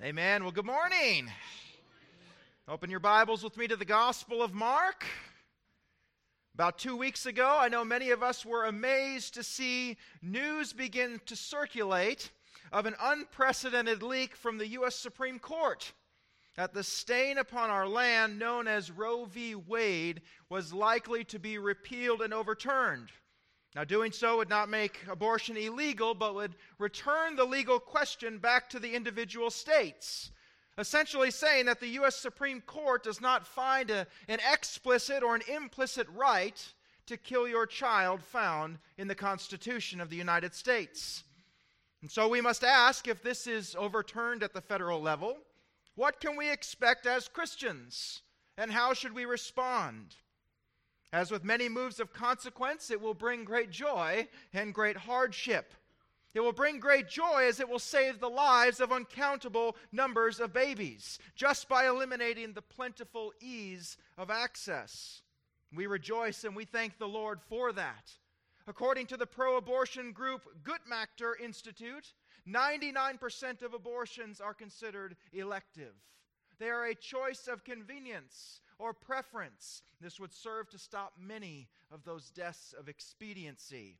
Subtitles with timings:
[0.00, 0.44] Amen.
[0.44, 1.28] Well, good morning.
[2.68, 5.04] Open your Bibles with me to the Gospel of Mark.
[6.54, 11.20] About two weeks ago, I know many of us were amazed to see news begin
[11.26, 12.30] to circulate
[12.70, 14.94] of an unprecedented leak from the U.S.
[14.94, 15.92] Supreme Court
[16.54, 19.56] that the stain upon our land known as Roe v.
[19.56, 23.08] Wade was likely to be repealed and overturned.
[23.74, 28.70] Now, doing so would not make abortion illegal, but would return the legal question back
[28.70, 30.30] to the individual states.
[30.78, 32.16] Essentially, saying that the U.S.
[32.16, 36.72] Supreme Court does not find a, an explicit or an implicit right
[37.06, 41.24] to kill your child found in the Constitution of the United States.
[42.00, 45.36] And so we must ask if this is overturned at the federal level,
[45.96, 48.22] what can we expect as Christians?
[48.56, 50.14] And how should we respond?
[51.12, 55.72] As with many moves of consequence, it will bring great joy and great hardship.
[56.34, 60.52] It will bring great joy as it will save the lives of uncountable numbers of
[60.52, 65.22] babies just by eliminating the plentiful ease of access.
[65.74, 68.12] We rejoice and we thank the Lord for that.
[68.66, 72.12] According to the pro abortion group Guttmacher Institute,
[72.46, 75.94] 99% of abortions are considered elective.
[76.58, 79.82] They are a choice of convenience or preference.
[80.00, 83.98] This would serve to stop many of those deaths of expediency.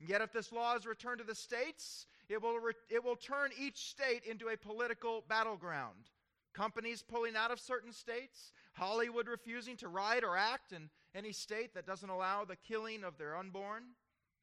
[0.00, 3.50] Yet, if this law is returned to the states, it will, re- it will turn
[3.58, 6.10] each state into a political battleground.
[6.54, 11.74] Companies pulling out of certain states, Hollywood refusing to write or act in any state
[11.74, 13.84] that doesn't allow the killing of their unborn.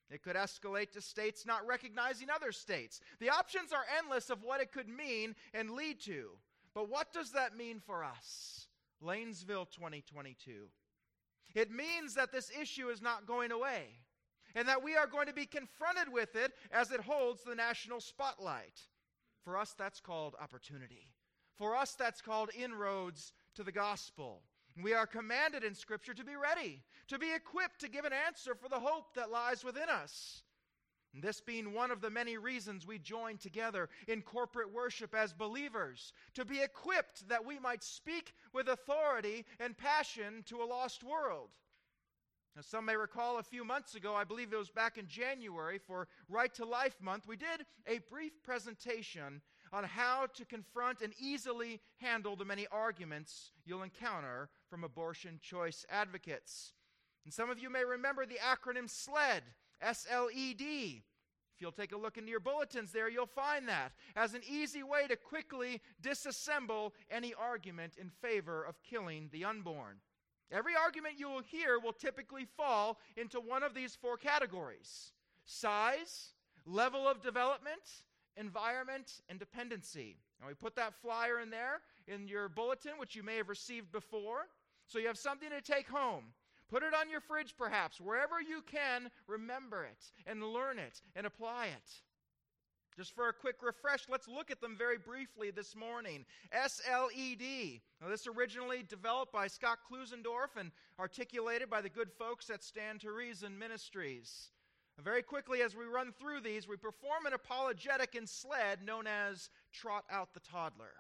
[0.09, 2.99] It could escalate to states not recognizing other states.
[3.19, 6.29] The options are endless of what it could mean and lead to.
[6.73, 8.68] But what does that mean for us?
[9.03, 10.67] Lanesville 2022.
[11.55, 13.87] It means that this issue is not going away
[14.55, 18.01] and that we are going to be confronted with it as it holds the national
[18.01, 18.81] spotlight.
[19.43, 21.13] For us, that's called opportunity.
[21.57, 24.41] For us, that's called inroads to the gospel.
[24.81, 28.55] We are commanded in Scripture to be ready, to be equipped to give an answer
[28.55, 30.43] for the hope that lies within us.
[31.13, 36.13] This being one of the many reasons we join together in corporate worship as believers,
[36.35, 41.49] to be equipped that we might speak with authority and passion to a lost world.
[42.55, 45.79] Now, some may recall a few months ago, I believe it was back in January
[45.79, 49.41] for Right to Life Month, we did a brief presentation
[49.71, 55.85] on how to confront and easily handle the many arguments you'll encounter from abortion choice
[55.89, 56.73] advocates.
[57.23, 59.43] And some of you may remember the acronym SLED
[59.81, 61.03] S L E D.
[61.55, 64.81] If you'll take a look into your bulletins there, you'll find that as an easy
[64.81, 69.97] way to quickly disassemble any argument in favor of killing the unborn.
[70.51, 75.11] Every argument you will hear will typically fall into one of these four categories
[75.45, 76.29] size,
[76.65, 77.81] level of development,
[78.37, 80.15] environment, and dependency.
[80.39, 83.91] And we put that flyer in there in your bulletin, which you may have received
[83.91, 84.47] before.
[84.87, 86.23] So you have something to take home.
[86.69, 87.99] Put it on your fridge, perhaps.
[87.99, 91.91] Wherever you can, remember it and learn it and apply it.
[92.95, 96.25] Just for a quick refresh, let's look at them very briefly this morning.
[96.51, 97.81] SLED.
[98.01, 103.01] Now, this originally developed by Scott Klusendorf and articulated by the good folks at Stand
[103.01, 104.51] to Reason Ministries.
[105.01, 109.49] Very quickly, as we run through these, we perform an apologetic in SLED known as
[109.71, 110.91] Trot Out the Toddler.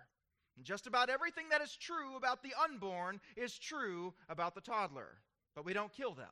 [0.55, 5.19] And just about everything that is true about the unborn is true about the toddler
[5.59, 6.31] but we don't kill them.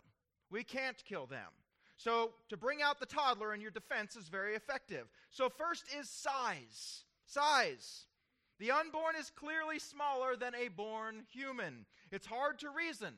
[0.49, 1.49] We can't kill them.
[1.97, 5.07] So, to bring out the toddler in your defense is very effective.
[5.31, 7.03] So, first is size.
[7.25, 8.05] Size.
[8.61, 11.85] The unborn is clearly smaller than a born human.
[12.09, 13.15] It's hard to reason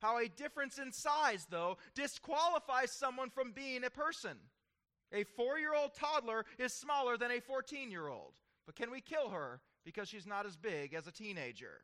[0.00, 4.38] how a difference in size, though, disqualifies someone from being a person.
[5.12, 8.32] A four year old toddler is smaller than a 14 year old.
[8.64, 11.82] But can we kill her because she's not as big as a teenager?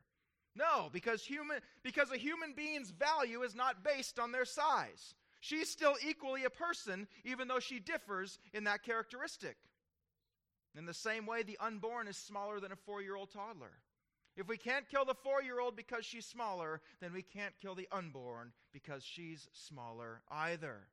[0.56, 5.15] No, because human because a human being's value is not based on their size.
[5.41, 9.56] She's still equally a person even though she differs in that characteristic.
[10.77, 13.73] In the same way the unborn is smaller than a 4-year-old toddler.
[14.37, 18.53] If we can't kill the 4-year-old because she's smaller, then we can't kill the unborn
[18.73, 20.88] because she's smaller either.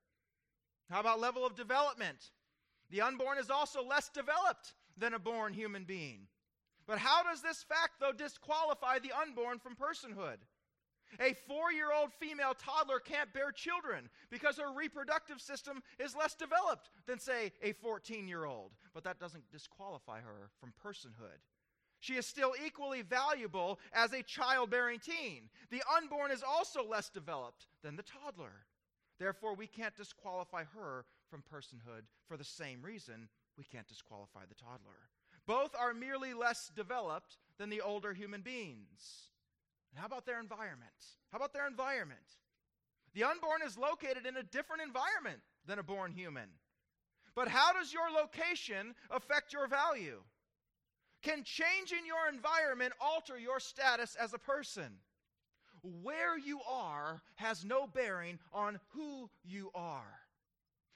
[0.90, 2.32] How about level of development?
[2.90, 6.28] The unborn is also less developed than a born human being.
[6.86, 10.38] But how does this fact, though, disqualify the unborn from personhood?
[11.20, 16.34] A four year old female toddler can't bear children because her reproductive system is less
[16.36, 18.72] developed than, say, a 14 year old.
[18.94, 21.40] But that doesn't disqualify her from personhood.
[22.00, 25.50] She is still equally valuable as a childbearing teen.
[25.70, 28.66] The unborn is also less developed than the toddler.
[29.20, 34.56] Therefore, we can't disqualify her from personhood for the same reason we can't disqualify the
[34.56, 35.08] toddler.
[35.46, 39.30] Both are merely less developed than the older human beings.
[39.92, 40.92] And how about their environment?
[41.32, 42.20] How about their environment?
[43.14, 46.50] The unborn is located in a different environment than a born human.
[47.36, 50.22] But how does your location affect your value?
[51.22, 55.00] Can changing your environment alter your status as a person?
[56.02, 60.23] Where you are has no bearing on who you are.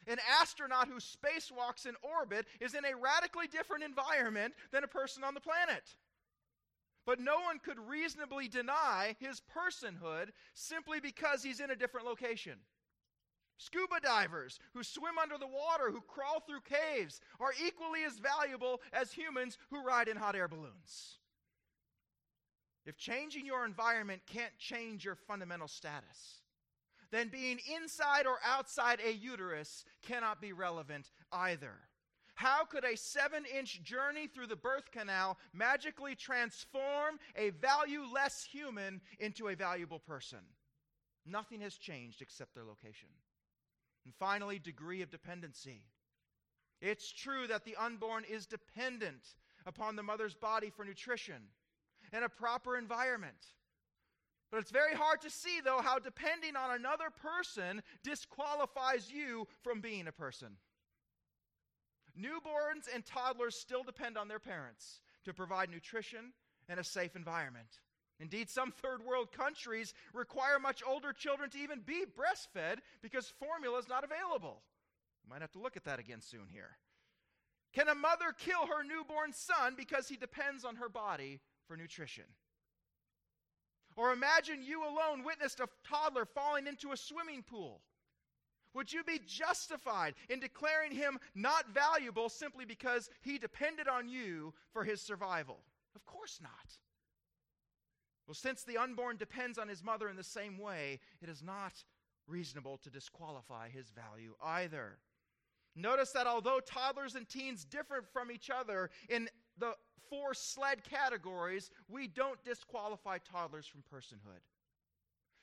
[0.08, 5.24] An astronaut who spacewalks in orbit is in a radically different environment than a person
[5.24, 5.84] on the planet.
[7.06, 12.60] But no one could reasonably deny his personhood simply because he's in a different location.
[13.58, 18.82] Scuba divers who swim under the water, who crawl through caves, are equally as valuable
[18.94, 21.18] as humans who ride in hot air balloons.
[22.86, 26.42] If changing your environment can't change your fundamental status,
[27.12, 31.74] then being inside or outside a uterus cannot be relevant either.
[32.36, 39.02] How could a seven inch journey through the birth canal magically transform a valueless human
[39.20, 40.40] into a valuable person?
[41.26, 43.10] Nothing has changed except their location.
[44.06, 45.82] And finally, degree of dependency.
[46.80, 51.42] It's true that the unborn is dependent upon the mother's body for nutrition
[52.14, 53.57] and a proper environment.
[54.52, 59.82] But it's very hard to see, though, how depending on another person disqualifies you from
[59.82, 60.58] being a person.
[62.18, 66.34] Newborns and toddlers still depend on their parents to provide nutrition
[66.70, 67.82] and a safe environment.
[68.20, 73.78] Indeed, some third world countries require much older children to even be breastfed because formula
[73.78, 74.64] is not available.
[75.30, 76.78] Might have to look at that again soon here.
[77.74, 82.24] Can a mother kill her newborn son because he depends on her body for nutrition?
[83.98, 87.82] Or imagine you alone witnessed a toddler falling into a swimming pool.
[88.76, 94.54] Would you be justified in declaring him not valuable simply because he depended on you
[94.72, 95.64] for his survival?
[95.96, 96.78] Of course not.
[98.28, 101.74] Well, since the unborn depends on his mother in the same way, it is not
[102.28, 105.00] reasonable to disqualify his value either.
[105.76, 109.28] Notice that although toddlers and teens differ from each other in
[109.58, 109.74] the
[110.10, 114.42] four sled categories, we don't disqualify toddlers from personhood.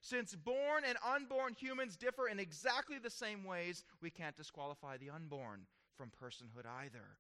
[0.01, 5.09] Since born and unborn humans differ in exactly the same ways, we can't disqualify the
[5.09, 5.63] unborn
[5.97, 7.17] from personhood either.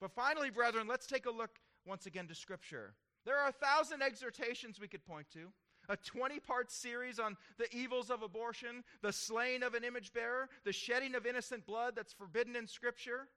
[0.00, 2.94] But finally, brethren, let's take a look once again to Scripture.
[3.24, 5.52] There are a thousand exhortations we could point to.
[5.88, 10.48] A 20 part series on the evils of abortion, the slaying of an image bearer,
[10.64, 13.28] the shedding of innocent blood that's forbidden in Scripture.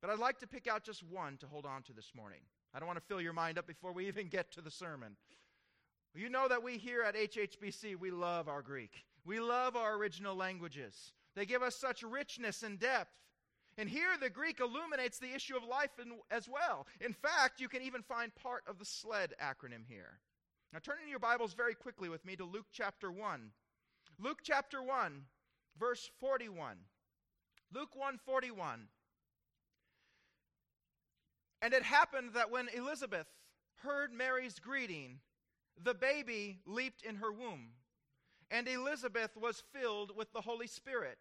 [0.00, 2.40] But I'd like to pick out just one to hold on to this morning.
[2.72, 5.16] I don't want to fill your mind up before we even get to the sermon.
[6.14, 9.04] You know that we here at HHBC, we love our Greek.
[9.24, 11.12] We love our original languages.
[11.36, 13.12] They give us such richness and depth.
[13.76, 16.86] And here the Greek illuminates the issue of life in, as well.
[17.00, 20.18] In fact, you can even find part of the SLED acronym here.
[20.72, 23.50] Now turn in your Bibles very quickly with me to Luke chapter 1.
[24.18, 25.22] Luke chapter 1,
[25.78, 26.76] verse 41.
[27.72, 28.88] Luke 141.
[31.60, 33.26] And it happened that when Elizabeth
[33.76, 35.20] heard Mary's greeting,
[35.82, 37.70] the baby leaped in her womb,
[38.50, 41.18] and Elizabeth was filled with the Holy Spirit.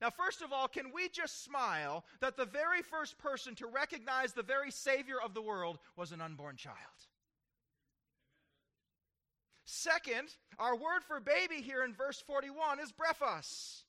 [0.00, 4.32] Now, first of all, can we just smile that the very first person to recognize
[4.32, 6.76] the very Savior of the world was an unborn child?
[9.66, 13.82] Second, our word for baby here in verse 41 is brephos.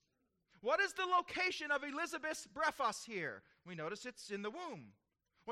[0.59, 3.41] What is the location of Elizabeth's brephos here?
[3.65, 4.93] We notice it's in the womb.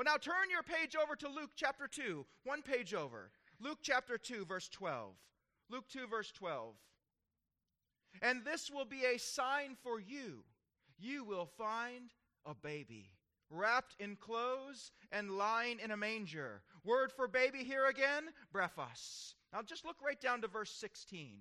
[0.00, 3.30] Well, now turn your page over to Luke chapter 2, one page over.
[3.60, 5.12] Luke chapter 2, verse 12.
[5.68, 6.74] Luke 2, verse 12.
[8.22, 10.42] And this will be a sign for you.
[10.98, 12.12] You will find
[12.46, 13.10] a baby
[13.50, 16.62] wrapped in clothes and lying in a manger.
[16.82, 19.34] Word for baby here again, brephos.
[19.52, 21.40] Now just look right down to verse 16.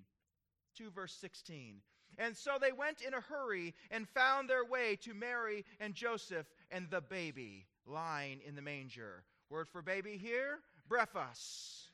[0.76, 1.76] 2 verse 16.
[2.18, 6.48] And so they went in a hurry and found their way to Mary and Joseph
[6.70, 9.24] and the baby lying in the manger.
[9.50, 11.88] Word for baby here, brephos.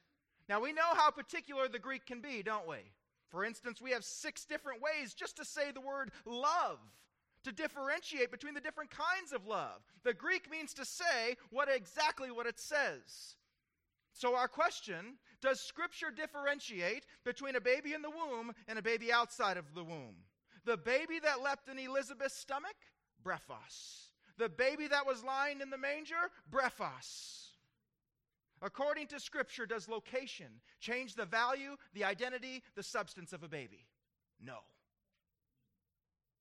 [0.47, 2.77] Now, we know how particular the Greek can be, don't we?
[3.29, 6.79] For instance, we have six different ways just to say the word love,
[7.43, 9.81] to differentiate between the different kinds of love.
[10.03, 13.35] The Greek means to say what exactly what it says.
[14.13, 19.11] So, our question Does Scripture differentiate between a baby in the womb and a baby
[19.11, 20.15] outside of the womb?
[20.63, 22.75] The baby that leapt in Elizabeth's stomach?
[23.23, 24.09] Brephos.
[24.37, 26.15] The baby that was lying in the manger?
[26.51, 27.49] Brephos.
[28.61, 30.47] According to Scripture, does location
[30.79, 33.85] change the value, the identity, the substance of a baby?
[34.43, 34.59] No.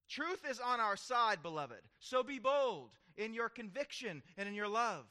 [0.08, 1.82] Truth is on our side, beloved.
[1.98, 5.06] So be bold in your conviction and in your love.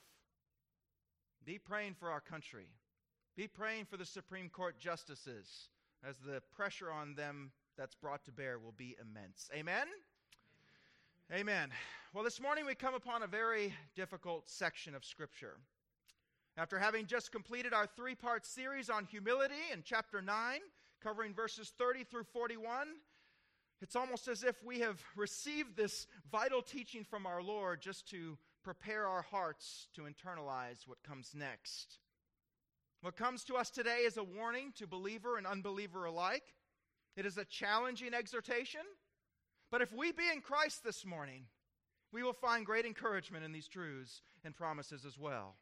[1.46, 2.68] Be praying for our country.
[3.36, 5.70] Be praying for the Supreme Court justices
[6.08, 9.50] as the pressure on them that's brought to bear will be immense.
[9.54, 9.88] Amen?
[11.34, 11.72] Amen.
[12.14, 15.58] Well, this morning we come upon a very difficult section of Scripture.
[16.58, 20.60] After having just completed our three part series on humility in chapter 9,
[21.02, 22.90] covering verses 30 through 41,
[23.82, 28.38] it's almost as if we have received this vital teaching from our Lord just to
[28.64, 31.98] prepare our hearts to internalize what comes next.
[33.02, 36.54] What comes to us today is a warning to believer and unbeliever alike.
[37.18, 38.82] It is a challenging exhortation.
[39.74, 41.46] But if we be in Christ this morning,
[42.12, 45.56] we will find great encouragement in these truths and promises as well.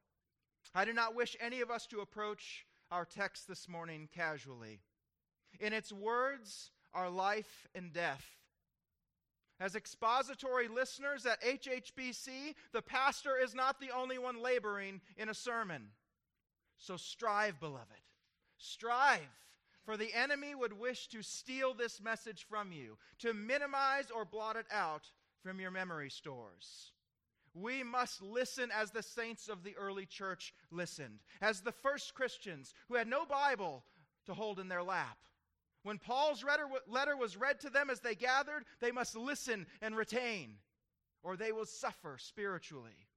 [0.76, 4.82] I do not wish any of us to approach our text this morning casually.
[5.62, 8.26] In its words are life and death.
[9.62, 15.34] As expository listeners at HHBC, the pastor is not the only one laboring in a
[15.34, 15.84] sermon.
[16.78, 18.02] So strive, beloved.
[18.58, 19.22] Strive.
[19.86, 24.56] For the enemy would wish to steal this message from you, to minimize or blot
[24.56, 25.12] it out
[25.44, 26.92] from your memory stores.
[27.54, 32.74] We must listen as the saints of the early church listened, as the first Christians
[32.88, 33.84] who had no Bible
[34.28, 35.18] to hold in their lap.
[35.84, 36.46] When Paul's
[36.88, 40.60] letter was read to them as they gathered, they must listen and retain,
[41.24, 43.08] or they will suffer spiritually.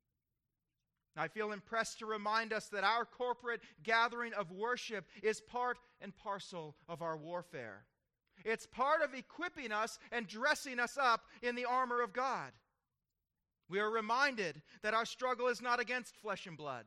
[1.17, 6.17] I feel impressed to remind us that our corporate gathering of worship is part and
[6.17, 7.85] parcel of our warfare.
[8.45, 12.53] It's part of equipping us and dressing us up in the armor of God.
[13.69, 16.85] We are reminded that our struggle is not against flesh and blood,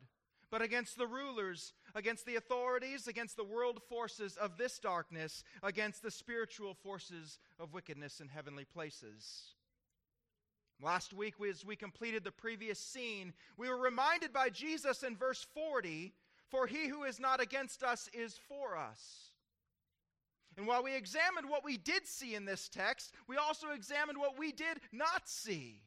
[0.51, 6.03] but against the rulers, against the authorities, against the world forces of this darkness, against
[6.03, 9.55] the spiritual forces of wickedness in heavenly places.
[10.81, 15.45] Last week, as we completed the previous scene, we were reminded by Jesus in verse
[15.53, 16.13] 40
[16.49, 19.31] For he who is not against us is for us.
[20.55, 24.39] And while we examined what we did see in this text, we also examined what
[24.39, 25.81] we did not see.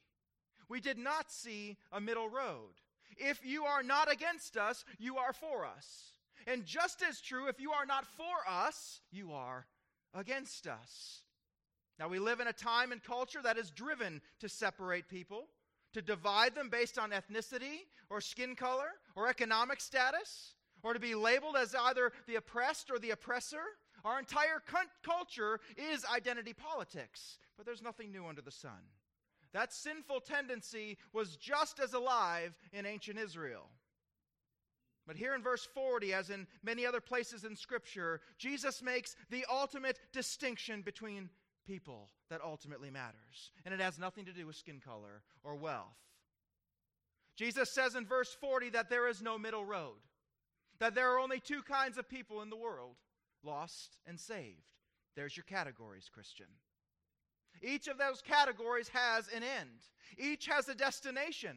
[0.68, 2.74] We did not see a middle road.
[3.16, 6.12] If you are not against us, you are for us.
[6.46, 9.66] And just as true, if you are not for us, you are
[10.14, 11.22] against us.
[12.00, 15.48] Now, we live in a time and culture that is driven to separate people,
[15.92, 21.14] to divide them based on ethnicity or skin color or economic status, or to be
[21.14, 23.60] labeled as either the oppressed or the oppressor.
[24.02, 24.62] Our entire
[25.02, 28.80] culture is identity politics, but there's nothing new under the sun.
[29.52, 33.68] That sinful tendency was just as alive in ancient Israel.
[35.06, 39.44] But here in verse 40, as in many other places in Scripture, Jesus makes the
[39.50, 41.28] ultimate distinction between
[41.66, 43.50] people that ultimately matters.
[43.64, 45.96] And it has nothing to do with skin color or wealth.
[47.36, 49.96] Jesus says in verse 40 that there is no middle road,
[50.78, 52.96] that there are only two kinds of people in the world
[53.42, 54.72] lost and saved.
[55.16, 56.46] There's your categories, Christian.
[57.62, 59.86] Each of those categories has an end,
[60.18, 61.56] each has a destination.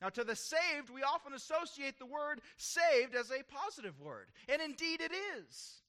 [0.00, 4.62] Now, to the saved, we often associate the word saved as a positive word, and
[4.62, 5.82] indeed it is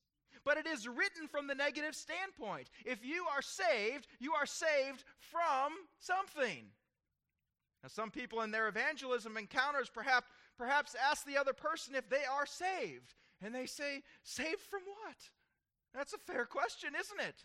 [0.46, 2.70] but it is written from the negative standpoint.
[2.86, 6.66] If you are saved, you are saved from something.
[7.84, 12.24] Now, some people in their evangelism encounters perhaps, perhaps ask the other person if they
[12.32, 13.16] are saved.
[13.42, 15.18] And they say, Saved from what?
[15.94, 17.44] That's a fair question, isn't it?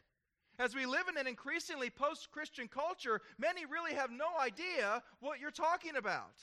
[0.58, 5.38] As we live in an increasingly post Christian culture, many really have no idea what
[5.40, 6.34] you're talking about.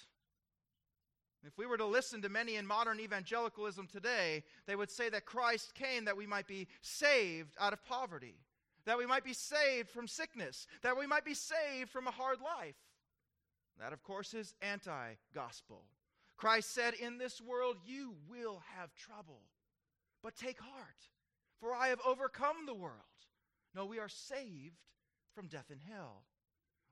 [1.45, 5.25] If we were to listen to many in modern evangelicalism today, they would say that
[5.25, 8.35] Christ came that we might be saved out of poverty,
[8.85, 12.39] that we might be saved from sickness, that we might be saved from a hard
[12.39, 12.75] life.
[13.79, 15.83] That, of course, is anti gospel.
[16.37, 19.41] Christ said, In this world you will have trouble,
[20.21, 21.09] but take heart,
[21.59, 22.93] for I have overcome the world.
[23.75, 24.77] No, we are saved
[25.35, 26.23] from death and hell.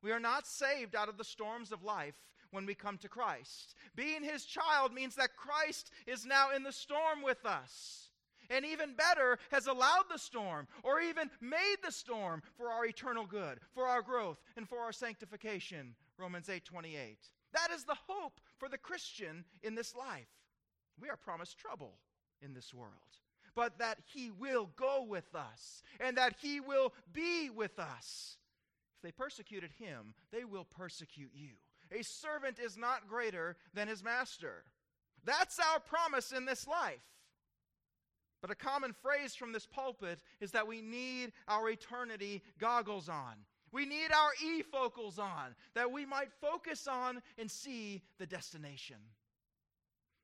[0.02, 2.16] We are not saved out of the storms of life
[2.52, 3.76] when we come to Christ.
[3.96, 8.10] Being his child means that Christ is now in the storm with us.
[8.50, 13.26] And even better, has allowed the storm or even made the storm for our eternal
[13.26, 15.96] good, for our growth, and for our sanctification.
[16.18, 17.18] Romans 8 28.
[17.54, 20.28] That is the hope for the Christian in this life.
[21.02, 21.94] We are promised trouble
[22.42, 22.92] in this world,
[23.56, 28.38] but that he will go with us and that he will be with us.
[28.98, 31.52] If they persecuted him, they will persecute you.
[31.92, 34.64] A servant is not greater than his master.
[35.26, 37.02] That's our promise in this life.
[38.42, 43.36] But a common phrase from this pulpit is that we need our eternity goggles on.
[43.72, 48.98] We need our e-focals on, that we might focus on and see the destination.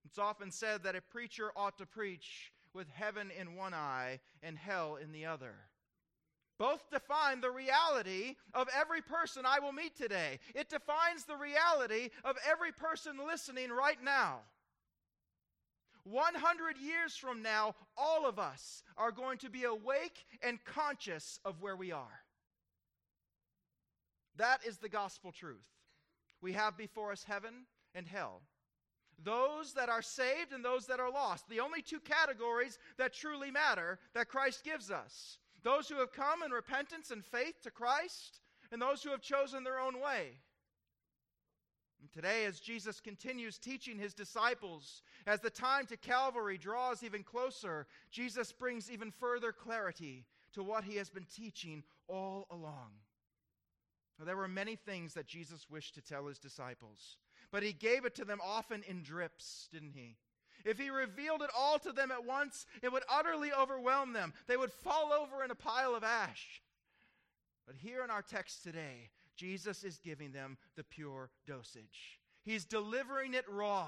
[0.05, 4.57] It's often said that a preacher ought to preach with heaven in one eye and
[4.57, 5.53] hell in the other.
[6.57, 10.39] Both define the reality of every person I will meet today.
[10.55, 14.39] It defines the reality of every person listening right now.
[16.03, 21.61] 100 years from now, all of us are going to be awake and conscious of
[21.61, 22.21] where we are.
[24.37, 25.67] That is the gospel truth.
[26.41, 28.41] We have before us heaven and hell.
[29.23, 31.49] Those that are saved and those that are lost.
[31.49, 35.39] The only two categories that truly matter that Christ gives us.
[35.63, 38.39] Those who have come in repentance and faith to Christ,
[38.71, 40.37] and those who have chosen their own way.
[42.01, 47.23] And today, as Jesus continues teaching his disciples, as the time to Calvary draws even
[47.23, 52.91] closer, Jesus brings even further clarity to what he has been teaching all along.
[54.19, 57.17] Now, there were many things that Jesus wished to tell his disciples,
[57.51, 60.17] but he gave it to them often in drips, didn't he?
[60.67, 64.33] If he revealed it all to them at once, it would utterly overwhelm them.
[64.47, 66.61] They would fall over in a pile of ash.
[67.65, 72.19] But here in our text today, Jesus is giving them the pure dosage.
[72.43, 73.87] He's delivering it raw.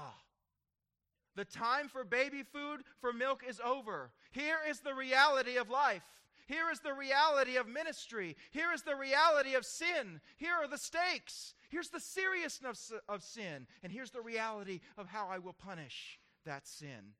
[1.36, 4.10] The time for baby food, for milk, is over.
[4.32, 6.02] Here is the reality of life.
[6.46, 8.36] Here is the reality of ministry.
[8.52, 10.20] Here is the reality of sin.
[10.38, 11.54] Here are the stakes.
[11.68, 13.66] Here's the seriousness of sin.
[13.82, 17.14] And here's the reality of how I will punish that sin.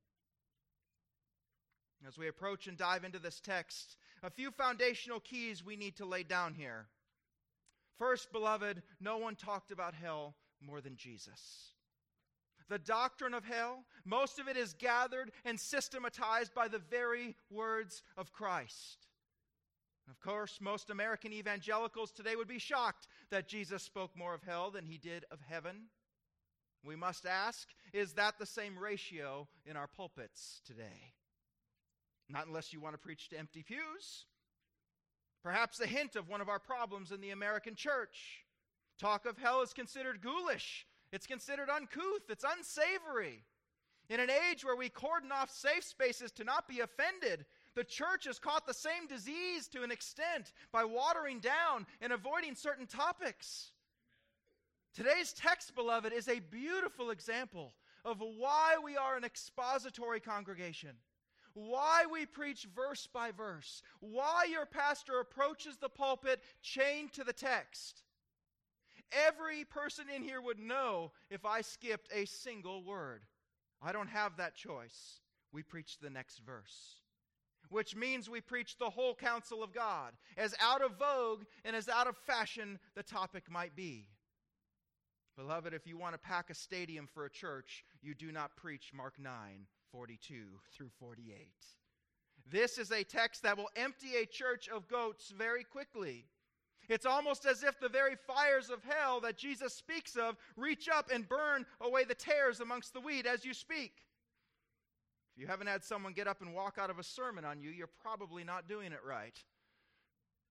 [2.06, 6.06] As we approach and dive into this text, a few foundational keys we need to
[6.06, 6.86] lay down here.
[7.98, 11.74] First, beloved, no one talked about hell more than Jesus.
[12.70, 18.02] The doctrine of hell, most of it is gathered and systematized by the very words
[18.16, 19.08] of Christ.
[20.08, 24.70] Of course, most American evangelicals today would be shocked that Jesus spoke more of hell
[24.70, 25.88] than he did of heaven.
[26.84, 31.12] We must ask is that the same ratio in our pulpits today?
[32.28, 34.24] Not unless you want to preach to empty pews.
[35.42, 38.44] Perhaps a hint of one of our problems in the American church.
[38.98, 43.44] Talk of hell is considered ghoulish, it's considered uncouth, it's unsavory.
[44.10, 48.24] In an age where we cordon off safe spaces to not be offended, the church
[48.26, 53.69] has caught the same disease to an extent by watering down and avoiding certain topics.
[54.94, 57.74] Today's text, beloved, is a beautiful example
[58.04, 60.90] of why we are an expository congregation,
[61.54, 67.32] why we preach verse by verse, why your pastor approaches the pulpit chained to the
[67.32, 68.02] text.
[69.12, 73.22] Every person in here would know if I skipped a single word.
[73.82, 75.20] I don't have that choice.
[75.52, 76.96] We preach the next verse
[77.70, 81.88] which means we preach the whole counsel of God, as out of vogue and as
[81.88, 84.08] out of fashion the topic might be.
[85.40, 88.92] Beloved, if you want to pack a stadium for a church, you do not preach
[88.94, 89.32] Mark 9,
[89.90, 91.48] 42 through 48.
[92.50, 96.26] This is a text that will empty a church of goats very quickly.
[96.90, 101.08] It's almost as if the very fires of hell that Jesus speaks of reach up
[101.10, 103.94] and burn away the tares amongst the wheat as you speak.
[105.34, 107.70] If you haven't had someone get up and walk out of a sermon on you,
[107.70, 109.42] you're probably not doing it right.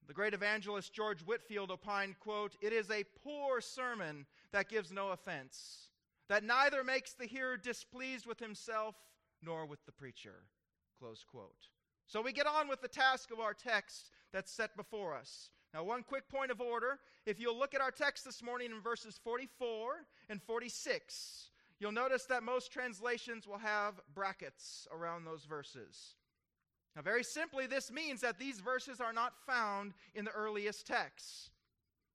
[0.10, 5.12] The great evangelist George Whitefield opined, quote, "It is a poor sermon that gives no
[5.12, 5.88] offense,
[6.30, 8.96] that neither makes the hearer displeased with himself
[9.40, 10.48] nor with the preacher."
[10.98, 11.70] Close quote.
[12.08, 15.52] So we get on with the task of our text that's set before us.
[15.76, 17.00] Now, one quick point of order.
[17.28, 22.26] If you'll look at our text this morning in verses 44 and 46, You'll notice
[22.26, 26.16] that most translations will have brackets around those verses.
[26.96, 31.52] Now, very simply, this means that these verses are not found in the earliest texts.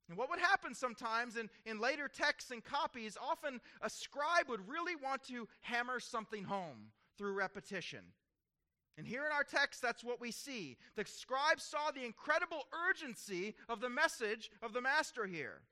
[0.08, 4.68] And what would happen sometimes in, in later texts and copies, often a scribe would
[4.68, 8.00] really want to hammer something home through repetition.
[8.96, 10.76] And here in our text, that's what we see.
[10.96, 15.62] The scribe saw the incredible urgency of the message of the master here.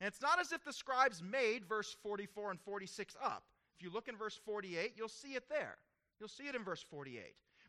[0.00, 3.44] And it's not as if the scribes made verse 44 and 46 up.
[3.76, 5.76] If you look in verse 48, you'll see it there.
[6.18, 7.22] You'll see it in verse 48.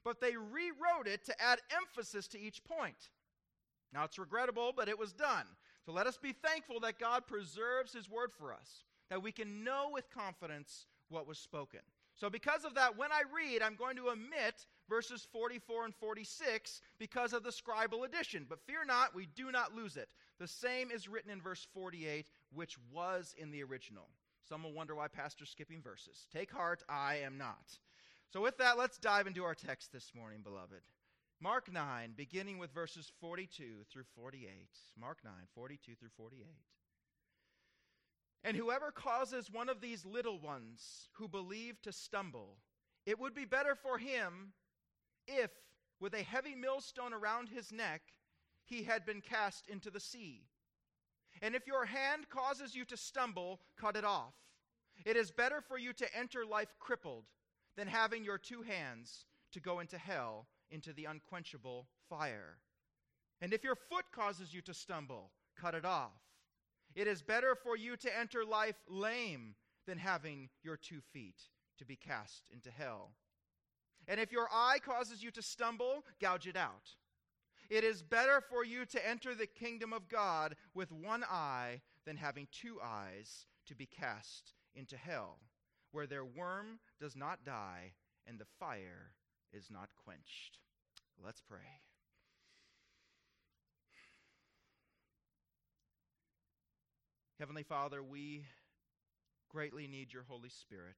[0.05, 3.09] But they rewrote it to add emphasis to each point.
[3.93, 5.45] Now it's regrettable, but it was done.
[5.85, 9.63] So let us be thankful that God preserves His word for us, that we can
[9.63, 11.81] know with confidence what was spoken.
[12.15, 16.81] So, because of that, when I read, I'm going to omit verses 44 and 46
[16.97, 18.45] because of the scribal addition.
[18.47, 20.07] But fear not, we do not lose it.
[20.39, 24.07] The same is written in verse 48, which was in the original.
[24.47, 26.27] Some will wonder why Pastor's skipping verses.
[26.31, 27.79] Take heart, I am not.
[28.31, 30.81] So, with that, let's dive into our text this morning, beloved.
[31.41, 34.49] Mark 9, beginning with verses 42 through 48.
[34.99, 36.47] Mark 9, 42 through 48.
[38.43, 42.57] And whoever causes one of these little ones who believe to stumble,
[43.05, 44.53] it would be better for him
[45.27, 45.51] if,
[45.99, 48.01] with a heavy millstone around his neck,
[48.65, 50.43] he had been cast into the sea.
[51.41, 54.33] And if your hand causes you to stumble, cut it off.
[55.05, 57.25] It is better for you to enter life crippled
[57.75, 62.57] than having your two hands to go into hell, into the unquenchable fire.
[63.41, 66.11] And if your foot causes you to stumble, cut it off.
[66.95, 71.41] It is better for you to enter life lame than having your two feet
[71.77, 73.11] to be cast into hell.
[74.07, 76.89] And if your eye causes you to stumble, gouge it out.
[77.69, 82.17] It is better for you to enter the kingdom of God with one eye than
[82.17, 85.39] having two eyes to be cast into hell,
[85.95, 87.93] where their worm does not die
[88.27, 89.13] and the fire
[89.53, 90.59] is not quenched.
[91.23, 91.79] Let's pray.
[97.39, 98.43] Heavenly Father, we
[99.49, 100.97] greatly need your Holy Spirit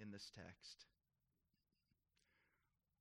[0.00, 0.86] in this text.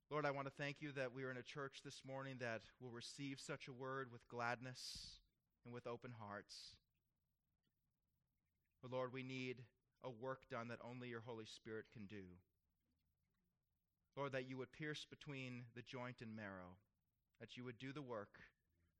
[0.09, 2.61] Lord, I want to thank you that we are in a church this morning that
[2.81, 5.19] will receive such a word with gladness
[5.63, 6.55] and with open hearts.
[8.81, 9.57] But Lord, we need
[10.03, 12.23] a work done that only your Holy Spirit can do.
[14.15, 16.77] Lord, that you would pierce between the joint and marrow,
[17.39, 18.39] that you would do the work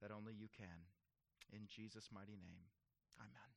[0.02, 0.88] that only you can.
[1.52, 2.66] In Jesus' mighty name,
[3.20, 3.52] amen.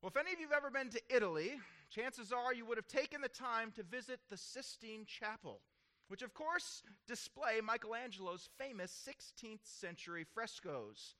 [0.00, 2.88] Well, if any of you have ever been to Italy, chances are you would have
[2.88, 5.60] taken the time to visit the Sistine Chapel,
[6.08, 11.16] which, of course, display Michelangelo's famous 16th century frescoes.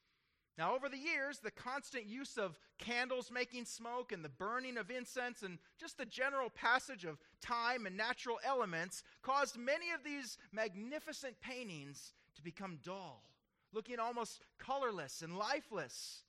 [0.58, 4.90] Now, over the years, the constant use of candles making smoke and the burning of
[4.90, 10.36] incense and just the general passage of time and natural elements caused many of these
[10.52, 13.22] magnificent paintings to become dull,
[13.72, 16.24] looking almost colorless and lifeless.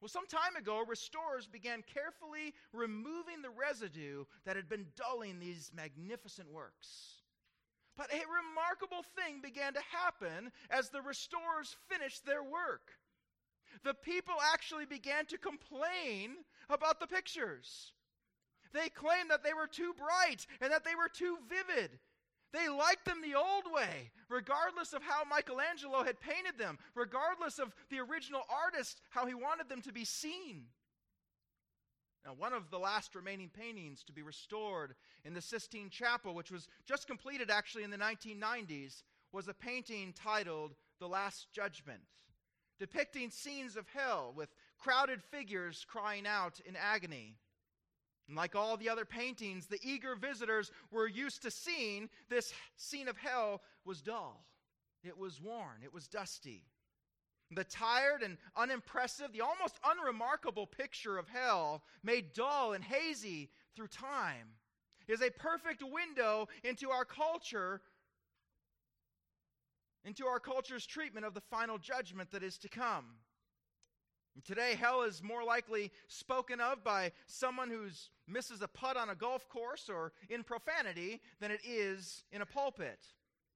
[0.00, 5.70] Well, some time ago, restorers began carefully removing the residue that had been dulling these
[5.74, 7.22] magnificent works.
[7.96, 12.90] But a remarkable thing began to happen as the restorers finished their work
[13.84, 16.36] the people actually began to complain
[16.68, 17.92] about the pictures.
[18.72, 21.98] They claimed that they were too bright and that they were too vivid.
[22.52, 27.74] They liked them the old way, regardless of how Michelangelo had painted them, regardless of
[27.90, 30.64] the original artist, how he wanted them to be seen.
[32.24, 36.52] Now, one of the last remaining paintings to be restored in the Sistine Chapel, which
[36.52, 42.02] was just completed actually in the 1990s, was a painting titled The Last Judgment
[42.82, 47.36] depicting scenes of hell with crowded figures crying out in agony.
[48.26, 53.06] And like all the other paintings, the eager visitors were used to seeing this scene
[53.06, 54.44] of hell was dull.
[55.04, 55.84] It was worn.
[55.84, 56.64] It was dusty.
[57.52, 63.88] The tired and unimpressive, the almost unremarkable picture of hell, made dull and hazy through
[63.88, 64.48] time,
[65.06, 67.80] is a perfect window into our culture
[70.04, 73.04] into our culture's treatment of the final judgment that is to come.
[74.44, 77.88] Today, hell is more likely spoken of by someone who
[78.26, 82.46] misses a putt on a golf course or in profanity than it is in a
[82.46, 82.98] pulpit.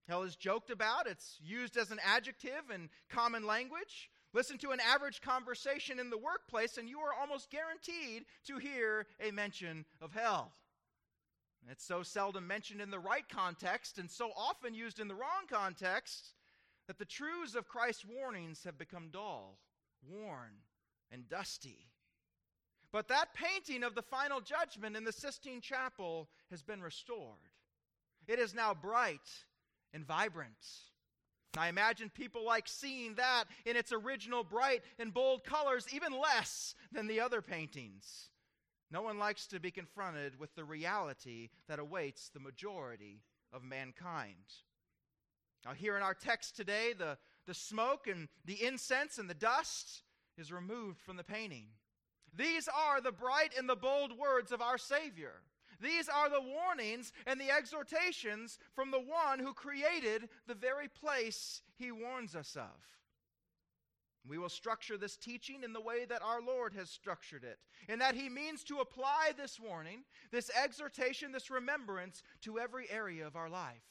[0.06, 4.10] Hell is joked about, it's used as an adjective in common language.
[4.34, 9.06] Listen to an average conversation in the workplace, and you are almost guaranteed to hear
[9.18, 10.52] a mention of hell.
[11.68, 15.46] It's so seldom mentioned in the right context and so often used in the wrong
[15.50, 16.34] context
[16.86, 19.58] that the truths of Christ's warnings have become dull,
[20.08, 20.62] worn,
[21.10, 21.88] and dusty.
[22.92, 27.52] But that painting of the final judgment in the Sistine Chapel has been restored.
[28.26, 29.28] It is now bright
[29.92, 30.52] and vibrant.
[31.58, 36.74] I imagine people like seeing that in its original bright and bold colors even less
[36.92, 38.30] than the other paintings.
[38.90, 43.22] No one likes to be confronted with the reality that awaits the majority
[43.52, 44.34] of mankind.
[45.64, 50.02] Now, here in our text today, the, the smoke and the incense and the dust
[50.38, 51.66] is removed from the painting.
[52.36, 55.42] These are the bright and the bold words of our Savior.
[55.80, 61.62] These are the warnings and the exhortations from the one who created the very place
[61.76, 62.96] he warns us of.
[64.28, 68.00] We will structure this teaching in the way that our Lord has structured it, in
[68.00, 73.36] that He means to apply this warning, this exhortation, this remembrance to every area of
[73.36, 73.84] our life.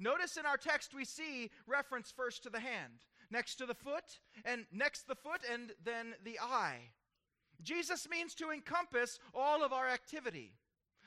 [0.00, 4.18] Notice in our text we see reference first to the hand, next to the foot,
[4.46, 6.80] and next the foot, and then the eye.
[7.62, 10.54] Jesus means to encompass all of our activity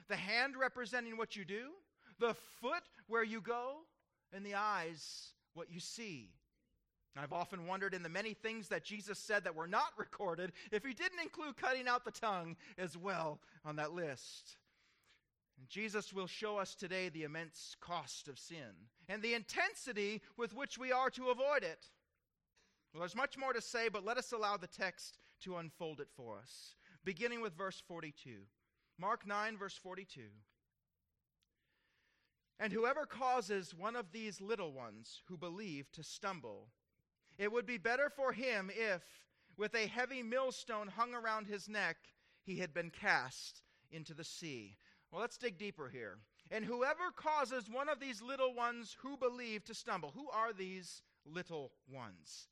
[0.09, 1.71] the hand representing what you do,
[2.19, 3.77] the foot where you go,
[4.31, 6.29] and the eyes what you see.
[7.15, 10.83] I've often wondered in the many things that Jesus said that were not recorded if
[10.83, 14.57] he didn't include cutting out the tongue as well on that list.
[15.63, 20.53] And Jesus will show us today the immense cost of sin and the intensity with
[20.53, 21.87] which we are to avoid it.
[22.93, 26.09] Well, there's much more to say, but let us allow the text to unfold it
[26.17, 28.39] for us, beginning with verse 42.
[28.99, 30.23] Mark 9, verse 42.
[32.59, 36.67] And whoever causes one of these little ones who believe to stumble,
[37.37, 39.01] it would be better for him if,
[39.57, 41.95] with a heavy millstone hung around his neck,
[42.43, 44.75] he had been cast into the sea.
[45.13, 46.17] Well, let's dig deeper here.
[46.49, 51.03] And whoever causes one of these little ones who believe to stumble, who are these
[51.23, 52.47] little ones?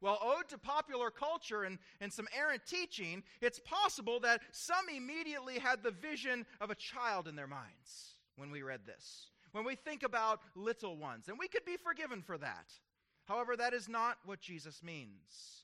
[0.00, 5.60] Well, owed to popular culture and, and some errant teaching, it's possible that some immediately
[5.60, 9.76] had the vision of a child in their minds when we read this, when we
[9.76, 11.28] think about little ones.
[11.28, 12.72] And we could be forgiven for that.
[13.26, 15.62] However, that is not what Jesus means.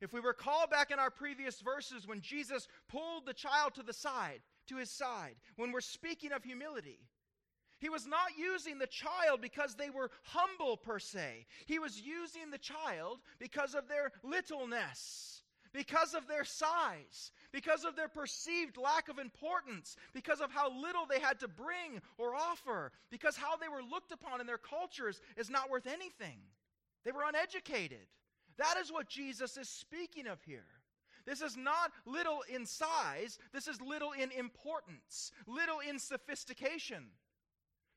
[0.00, 3.92] If we recall back in our previous verses when Jesus pulled the child to the
[3.92, 7.00] side, to his side, when we're speaking of humility,
[7.80, 11.46] he was not using the child because they were humble per se.
[11.66, 17.94] He was using the child because of their littleness, because of their size, because of
[17.94, 22.90] their perceived lack of importance, because of how little they had to bring or offer,
[23.10, 26.40] because how they were looked upon in their cultures is not worth anything.
[27.04, 28.08] They were uneducated.
[28.56, 30.66] That is what Jesus is speaking of here.
[31.28, 37.04] This is not little in size, this is little in importance, little in sophistication.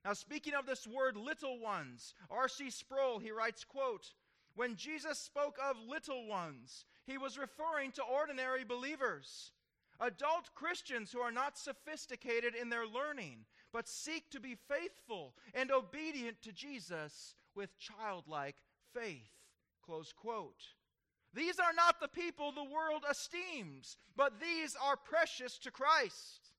[0.04, 2.70] Now, speaking of this word, little ones, R.C.
[2.72, 4.14] Sproul, he writes, quote,
[4.56, 9.54] when Jesus spoke of little ones, he was referring to ordinary believers,
[10.02, 15.72] adult Christians who are not sophisticated in their learning, but seek to be faithful and
[15.72, 18.58] obedient to Jesus with childlike
[18.94, 19.32] faith.
[19.86, 20.64] Close quote.
[21.34, 26.52] These are not the people the world esteems, but these are precious to Christ.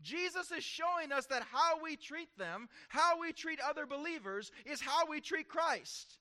[0.00, 4.80] Jesus is showing us that how we treat them, how we treat other believers, is
[4.80, 6.18] how we treat Christ.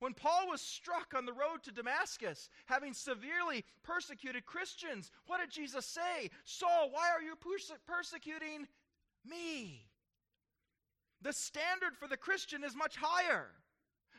[0.00, 5.50] When Paul was struck on the road to Damascus, having severely persecuted Christians, what did
[5.50, 6.30] Jesus say?
[6.44, 8.66] Saul, why are you perse- persecuting
[9.24, 9.86] me?
[11.22, 13.48] The standard for the Christian is much higher.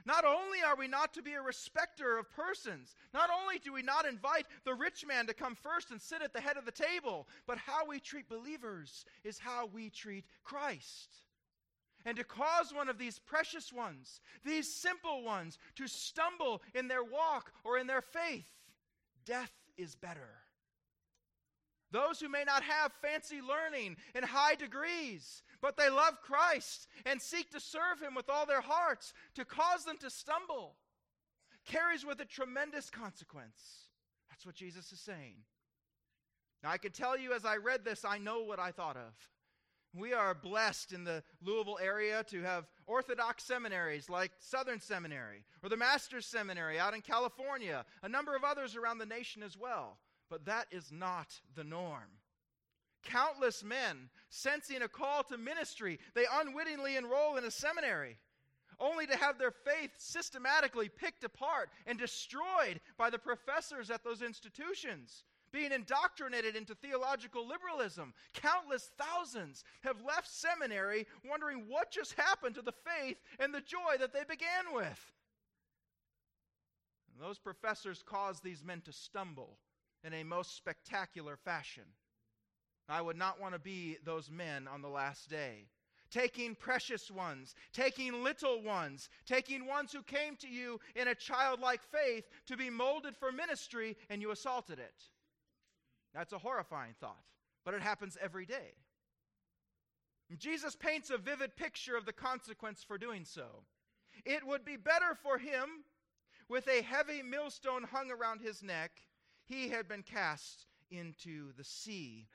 [0.05, 3.81] Not only are we not to be a respecter of persons, not only do we
[3.81, 6.71] not invite the rich man to come first and sit at the head of the
[6.71, 11.09] table, but how we treat believers is how we treat Christ.
[12.05, 17.03] And to cause one of these precious ones, these simple ones, to stumble in their
[17.03, 18.47] walk or in their faith,
[19.25, 20.39] death is better.
[21.91, 27.21] Those who may not have fancy learning and high degrees, but they love Christ and
[27.21, 30.75] seek to serve Him with all their hearts, to cause them to stumble,
[31.65, 33.89] carries with it tremendous consequence.
[34.29, 35.35] That's what Jesus is saying.
[36.63, 39.13] Now, I can tell you as I read this, I know what I thought of.
[39.93, 45.69] We are blessed in the Louisville area to have Orthodox seminaries like Southern Seminary or
[45.69, 49.97] the Master's Seminary out in California, a number of others around the nation as well.
[50.29, 52.18] But that is not the norm.
[53.03, 58.17] Countless men, sensing a call to ministry, they unwittingly enroll in a seminary,
[58.79, 64.21] only to have their faith systematically picked apart and destroyed by the professors at those
[64.21, 68.13] institutions, being indoctrinated into theological liberalism.
[68.33, 73.97] Countless thousands have left seminary wondering what just happened to the faith and the joy
[73.99, 75.13] that they began with.
[77.13, 79.57] And those professors caused these men to stumble
[80.03, 81.83] in a most spectacular fashion.
[82.89, 85.67] I would not want to be those men on the last day.
[86.11, 91.81] Taking precious ones, taking little ones, taking ones who came to you in a childlike
[91.83, 95.03] faith to be molded for ministry, and you assaulted it.
[96.15, 97.23] That's a horrifying thought,
[97.63, 98.73] but it happens every day.
[100.37, 103.63] Jesus paints a vivid picture of the consequence for doing so.
[104.25, 105.83] It would be better for him,
[106.47, 108.91] with a heavy millstone hung around his neck,
[109.45, 112.27] he had been cast into the sea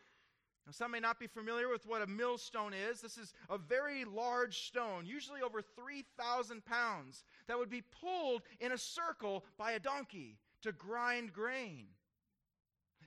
[0.67, 3.01] now, some may not be familiar with what a millstone is.
[3.01, 8.73] This is a very large stone, usually over 3,000 pounds, that would be pulled in
[8.73, 11.89] a circle by a donkey to grind grain.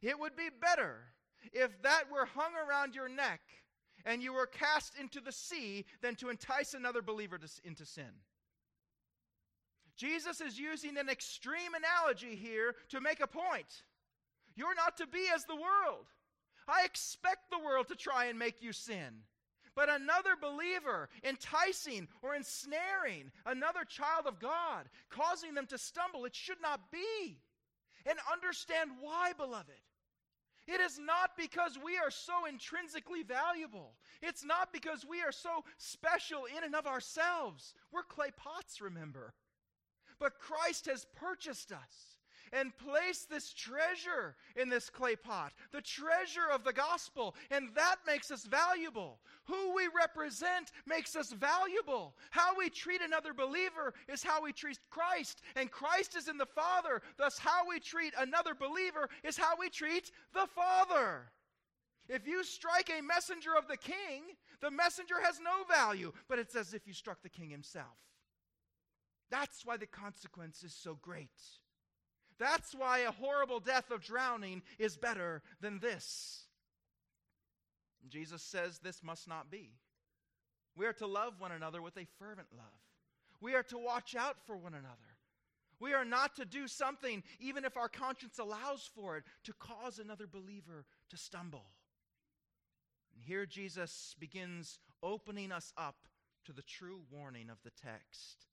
[0.03, 0.97] It would be better
[1.51, 3.41] if that were hung around your neck
[4.05, 8.21] and you were cast into the sea than to entice another believer to, into sin.
[9.95, 13.83] Jesus is using an extreme analogy here to make a point.
[14.55, 16.05] You're not to be as the world.
[16.67, 19.23] I expect the world to try and make you sin.
[19.75, 26.25] but another believer, enticing or ensnaring another child of God, causing them to stumble.
[26.25, 27.39] It should not be.
[28.07, 29.81] And understand why, beloved.
[30.65, 33.93] It is not because we are so intrinsically valuable.
[34.23, 37.75] It's not because we are so special in and of ourselves.
[37.91, 39.35] We're clay pots, remember.
[40.19, 42.16] But Christ has purchased us
[42.53, 47.97] and place this treasure in this clay pot, the treasure of the gospel, and that
[48.05, 49.19] makes us valuable.
[49.45, 52.15] Who we represent makes us valuable.
[52.31, 56.45] How we treat another believer is how we treat Christ, and Christ is in the
[56.45, 57.01] Father.
[57.17, 61.31] Thus, how we treat another believer is how we treat the Father.
[62.09, 64.23] If you strike a messenger of the king,
[64.61, 67.97] the messenger has no value, but it's as if you struck the king himself.
[69.29, 71.29] That's why the consequence is so great.
[72.39, 76.43] That's why a horrible death of drowning is better than this.
[78.09, 79.71] Jesus says this must not be.
[80.75, 82.65] We are to love one another with a fervent love.
[83.41, 85.17] We are to watch out for one another.
[85.79, 89.99] We are not to do something, even if our conscience allows for it, to cause
[89.99, 91.65] another believer to stumble.
[93.13, 95.95] And here Jesus begins opening us up
[96.45, 98.47] to the true warning of the text.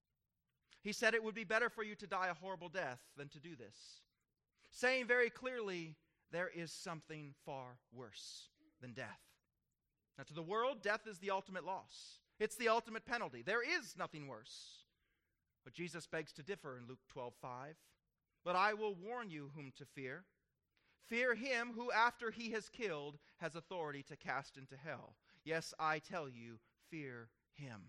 [0.84, 3.40] He said it would be better for you to die a horrible death than to
[3.40, 4.02] do this,
[4.70, 5.96] saying very clearly,
[6.30, 8.48] there is something far worse
[8.82, 9.20] than death.
[10.18, 13.42] Now, to the world, death is the ultimate loss, it's the ultimate penalty.
[13.42, 14.84] There is nothing worse.
[15.64, 17.74] But Jesus begs to differ in Luke 12 5.
[18.44, 20.24] But I will warn you whom to fear.
[21.06, 25.16] Fear him who, after he has killed, has authority to cast into hell.
[25.44, 26.58] Yes, I tell you,
[26.90, 27.80] fear him.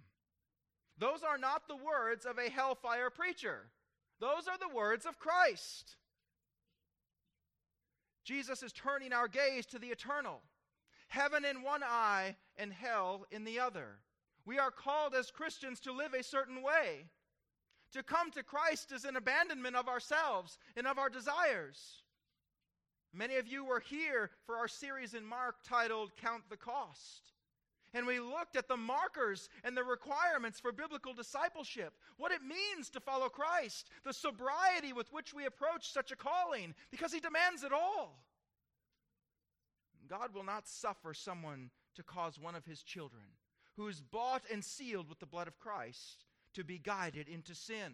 [0.98, 3.68] Those are not the words of a hellfire preacher.
[4.20, 5.98] Those are the words of Christ.
[8.24, 10.42] Jesus is turning our gaze to the eternal.
[11.08, 14.00] Heaven in one eye and hell in the other.
[14.46, 17.06] We are called as Christians to live a certain way.
[17.92, 22.04] To come to Christ is an abandonment of ourselves and of our desires.
[23.14, 27.35] Many of you were here for our series in Mark titled Count the Cost
[27.96, 32.90] and we looked at the markers and the requirements for biblical discipleship, what it means
[32.90, 37.64] to follow Christ, the sobriety with which we approach such a calling, because He demands
[37.64, 38.20] it all.
[40.10, 43.24] God will not suffer someone to cause one of His children,
[43.78, 47.94] who is bought and sealed with the blood of Christ, to be guided into sin.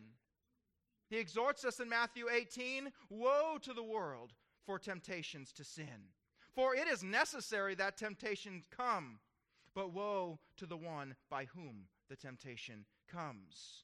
[1.11, 4.33] He exhorts us in Matthew 18 Woe to the world
[4.65, 6.09] for temptations to sin.
[6.55, 9.19] For it is necessary that temptation come
[9.75, 13.83] but woe to the one by whom the temptation comes.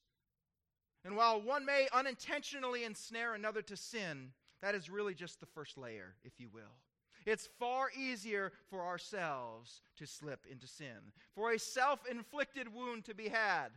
[1.06, 5.78] And while one may unintentionally ensnare another to sin, that is really just the first
[5.78, 6.82] layer, if you will.
[7.26, 13.14] It's far easier for ourselves to slip into sin, for a self inflicted wound to
[13.14, 13.70] be had.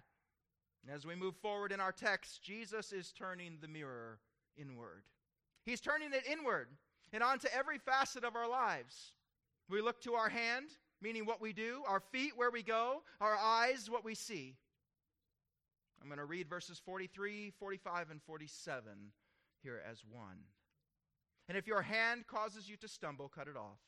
[0.83, 4.19] And as we move forward in our text, Jesus is turning the mirror
[4.57, 5.03] inward.
[5.65, 6.69] He's turning it inward
[7.13, 9.13] and onto every facet of our lives.
[9.69, 10.69] We look to our hand,
[11.01, 14.57] meaning what we do, our feet, where we go, our eyes, what we see.
[16.01, 18.83] I'm going to read verses 43, 45, and 47
[19.63, 20.45] here as one.
[21.49, 23.79] And if your hand causes you to stumble, cut it off.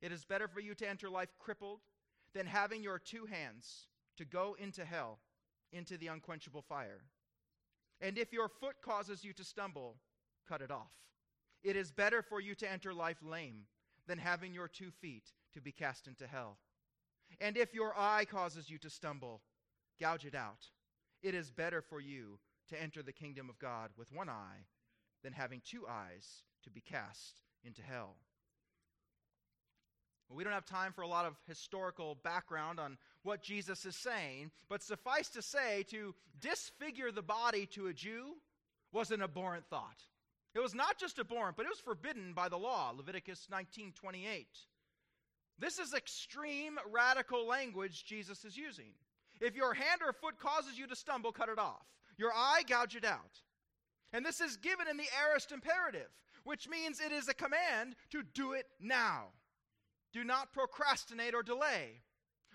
[0.00, 1.80] It is better for you to enter life crippled
[2.34, 5.18] than having your two hands to go into hell,
[5.72, 7.02] into the unquenchable fire.
[8.00, 9.96] And if your foot causes you to stumble,
[10.48, 10.90] cut it off.
[11.62, 13.66] It is better for you to enter life lame
[14.08, 16.58] than having your two feet to be cast into hell.
[17.40, 19.42] And if your eye causes you to stumble,
[20.00, 20.66] gouge it out.
[21.22, 22.38] It is better for you
[22.68, 24.66] to enter the kingdom of God with one eye
[25.22, 28.16] than having two eyes to be cast into hell.
[30.28, 33.96] Well, we don't have time for a lot of historical background on what Jesus is
[33.96, 38.36] saying, but suffice to say, to disfigure the body to a Jew
[38.92, 40.02] was an abhorrent thought.
[40.54, 44.46] It was not just abhorrent, but it was forbidden by the law, Leviticus 19:28.
[45.62, 48.94] This is extreme radical language Jesus is using.
[49.40, 51.86] If your hand or foot causes you to stumble, cut it off.
[52.18, 53.40] Your eye, gouge it out.
[54.12, 56.08] And this is given in the aorist imperative,
[56.42, 59.26] which means it is a command to do it now.
[60.12, 62.02] Do not procrastinate or delay.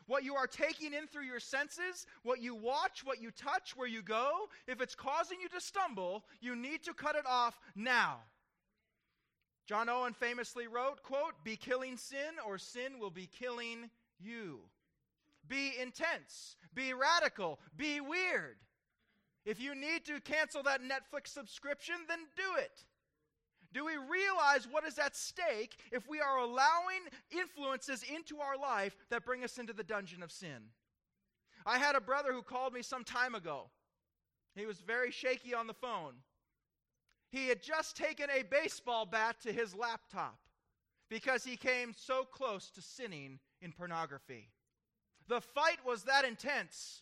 [0.08, 3.88] What you are taking in through your senses, what you watch, what you touch, where
[3.88, 8.18] you go, if it's causing you to stumble, you need to cut it off now.
[9.68, 14.72] John Owen famously wrote, quote, "Be killing sin or sin will be killing you."
[15.46, 18.58] Be intense, be radical, be weird.
[19.46, 22.86] If you need to cancel that Netflix subscription, then do it.
[23.72, 28.96] Do we realize what is at stake if we are allowing influences into our life
[29.10, 30.74] that bring us into the dungeon of sin?
[31.66, 33.70] I had a brother who called me some time ago.
[34.56, 36.24] He was very shaky on the phone.
[37.30, 40.40] He had just taken a baseball bat to his laptop
[41.10, 44.50] because he came so close to sinning in pornography.
[45.28, 47.02] The fight was that intense.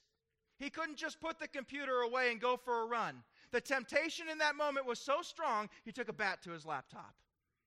[0.58, 3.24] He couldn't just put the computer away and go for a run.
[3.52, 7.14] The temptation in that moment was so strong, he took a bat to his laptop,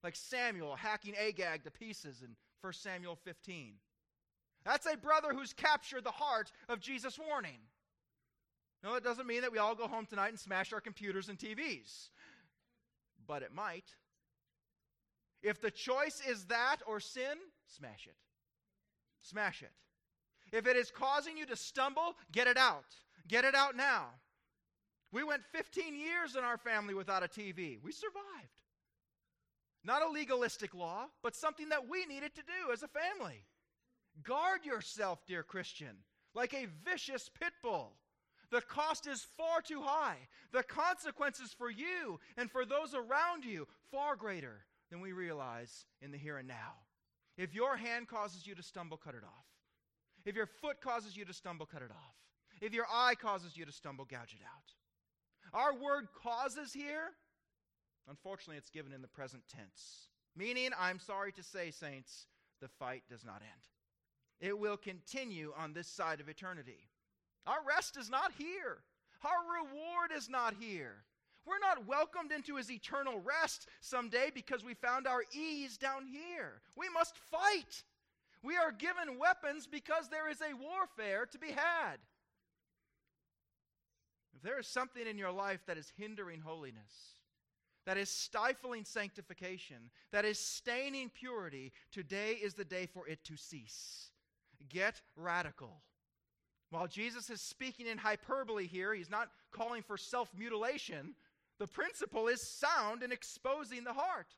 [0.02, 3.74] like Samuel hacking Agag to pieces in 1 Samuel 15.
[4.64, 7.59] That's a brother who's captured the heart of Jesus' warning.
[8.82, 11.38] No, it doesn't mean that we all go home tonight and smash our computers and
[11.38, 12.11] TVs,
[13.29, 13.85] but it might.
[15.43, 18.16] If the choice is that or sin, smash it.
[19.20, 19.72] Smash it.
[20.51, 22.97] If it is causing you to stumble, get it out.
[23.29, 24.07] Get it out now.
[25.12, 27.79] We went 15 years in our family without a TV.
[27.83, 28.24] We survived.
[29.85, 33.45] Not a legalistic law, but something that we needed to do as a family.
[34.22, 35.99] Guard yourself, dear Christian,
[36.35, 37.93] like a vicious pit bull.
[38.51, 40.16] The cost is far too high.
[40.53, 46.11] The consequences for you and for those around you far greater than we realize in
[46.11, 46.74] the here and now.
[47.36, 49.46] If your hand causes you to stumble, cut it off.
[50.24, 52.14] If your foot causes you to stumble, cut it off.
[52.61, 55.59] If your eye causes you to stumble, gouge it out.
[55.59, 57.12] Our word causes here,
[58.09, 62.26] unfortunately, it's given in the present tense, meaning, I'm sorry to say, saints,
[62.61, 63.62] the fight does not end.
[64.40, 66.88] It will continue on this side of eternity.
[67.49, 68.78] Our rest is not here.
[69.24, 70.96] Our reward is not here.
[71.46, 76.61] We're not welcomed into his eternal rest someday because we found our ease down here.
[76.76, 77.84] We must fight.
[78.42, 81.96] We are given weapons because there is a warfare to be had.
[84.36, 87.16] If there is something in your life that is hindering holiness,
[87.86, 93.36] that is stifling sanctification, that is staining purity, today is the day for it to
[93.36, 94.11] cease.
[94.68, 95.80] Get radical.
[96.71, 101.14] While Jesus is speaking in hyperbole here, he's not calling for self mutilation.
[101.59, 104.35] The principle is sound in exposing the heart.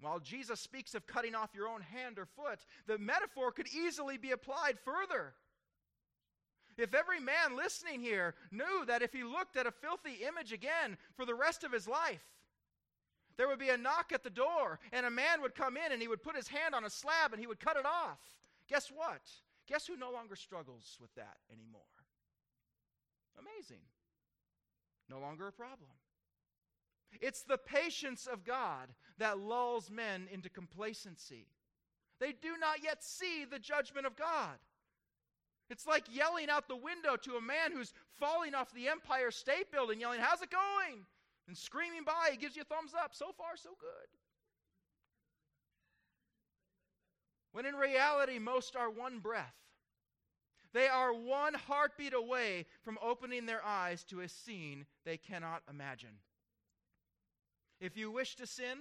[0.00, 4.16] While Jesus speaks of cutting off your own hand or foot, the metaphor could easily
[4.16, 5.34] be applied further.
[6.78, 10.96] If every man listening here knew that if he looked at a filthy image again
[11.14, 12.24] for the rest of his life,
[13.36, 16.00] there would be a knock at the door, and a man would come in and
[16.00, 18.18] he would put his hand on a slab and he would cut it off.
[18.68, 19.20] Guess what?
[19.70, 21.80] Guess who no longer struggles with that anymore?
[23.38, 23.84] Amazing.
[25.08, 25.92] No longer a problem.
[27.20, 31.46] It's the patience of God that lulls men into complacency.
[32.18, 34.58] They do not yet see the judgment of God.
[35.70, 39.70] It's like yelling out the window to a man who's falling off the Empire State
[39.70, 41.06] Building, yelling, How's it going?
[41.46, 43.14] And screaming by, he gives you a thumbs up.
[43.14, 44.08] So far, so good.
[47.52, 49.54] When in reality, most are one breath.
[50.72, 56.20] They are one heartbeat away from opening their eyes to a scene they cannot imagine.
[57.80, 58.78] If you wish to sin,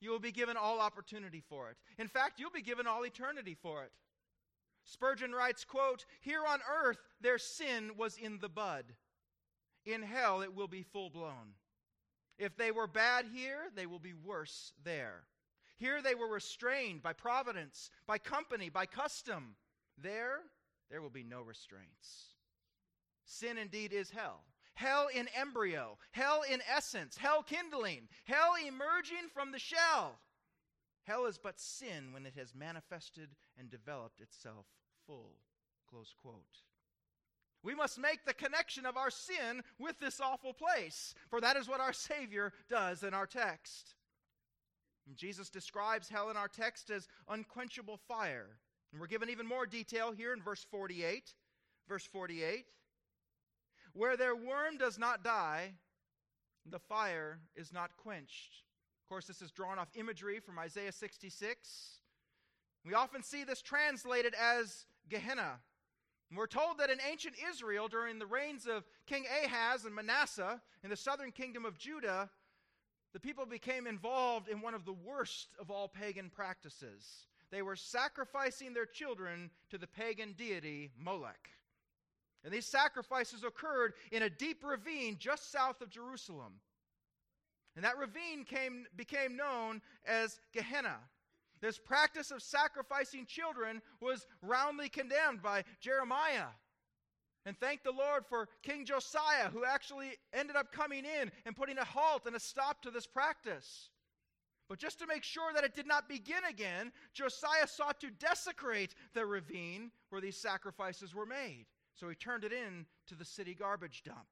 [0.00, 1.76] you will be given all opportunity for it.
[1.98, 3.90] In fact, you'll be given all eternity for it.
[4.84, 8.84] Spurgeon writes, quote, Here on earth their sin was in the bud.
[9.86, 11.54] In hell it will be full blown.
[12.38, 15.24] If they were bad here, they will be worse there.
[15.76, 19.56] Here they were restrained by providence, by company, by custom.
[19.96, 20.40] There,
[20.90, 22.34] there will be no restraints.
[23.24, 24.44] Sin indeed is hell
[24.74, 30.18] hell in embryo, hell in essence, hell kindling, hell emerging from the shell.
[31.04, 34.66] Hell is but sin when it has manifested and developed itself
[35.06, 35.36] full.
[35.88, 36.62] Close quote.
[37.62, 41.68] We must make the connection of our sin with this awful place, for that is
[41.68, 43.94] what our Savior does in our text.
[45.06, 48.58] And Jesus describes hell in our text as unquenchable fire.
[48.92, 51.34] And we're given even more detail here in verse 48.
[51.88, 52.64] Verse 48
[53.94, 55.72] where their worm does not die,
[56.66, 58.62] the fire is not quenched.
[59.02, 62.00] Of course, this is drawn off imagery from Isaiah 66.
[62.84, 65.60] We often see this translated as Gehenna.
[66.28, 70.60] And we're told that in ancient Israel, during the reigns of King Ahaz and Manasseh
[70.82, 72.30] in the southern kingdom of Judah,
[73.14, 77.28] the people became involved in one of the worst of all pagan practices.
[77.52, 81.48] They were sacrificing their children to the pagan deity Molech.
[82.44, 86.54] And these sacrifices occurred in a deep ravine just south of Jerusalem.
[87.76, 90.96] And that ravine came, became known as Gehenna.
[91.60, 96.48] This practice of sacrificing children was roundly condemned by Jeremiah.
[97.46, 101.78] And thank the Lord for King Josiah, who actually ended up coming in and putting
[101.78, 103.90] a halt and a stop to this practice.
[104.68, 108.94] But just to make sure that it did not begin again, Josiah sought to desecrate
[109.12, 111.66] the ravine where these sacrifices were made.
[111.94, 114.26] So he turned it in to the city garbage dump.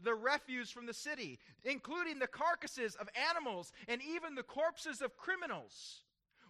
[0.00, 5.16] The refuse from the city, including the carcasses of animals and even the corpses of
[5.16, 6.02] criminals,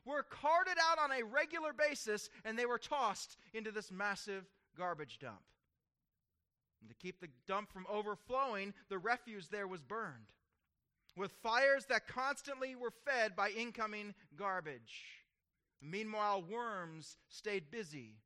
[0.04, 4.44] were carted out on a regular basis and they were tossed into this massive
[4.76, 5.40] garbage dump.
[6.80, 10.32] And to keep the dump from overflowing, the refuse there was burned
[11.18, 15.24] with fires that constantly were fed by incoming garbage.
[15.82, 18.16] Meanwhile, worms stayed busy,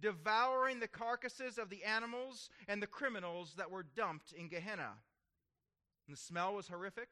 [0.00, 4.92] devouring the carcasses of the animals and the criminals that were dumped in Gehenna.
[6.06, 7.08] And the smell was horrific.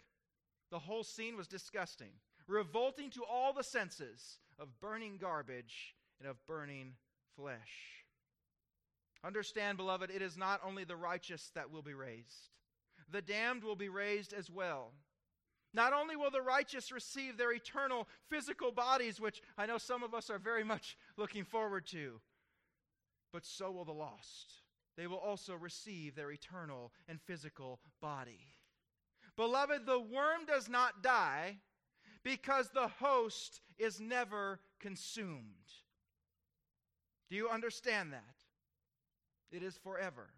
[0.70, 2.12] The whole scene was disgusting,
[2.46, 6.92] revolting to all the senses of burning garbage and of burning
[7.34, 7.99] flesh.
[9.22, 12.48] Understand, beloved, it is not only the righteous that will be raised,
[13.10, 14.92] the damned will be raised as well.
[15.72, 20.14] Not only will the righteous receive their eternal physical bodies, which I know some of
[20.14, 22.20] us are very much looking forward to,
[23.32, 24.54] but so will the lost.
[24.96, 28.40] They will also receive their eternal and physical body.
[29.36, 31.58] Beloved, the worm does not die
[32.22, 35.44] because the host is never consumed.
[37.30, 38.39] Do you understand that?
[39.50, 40.28] It is forever.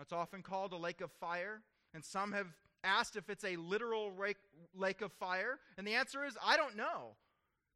[0.00, 1.62] It's often called a lake of fire,
[1.94, 2.46] and some have
[2.82, 4.12] asked if it's a literal
[4.74, 7.16] lake of fire, and the answer is I don't know.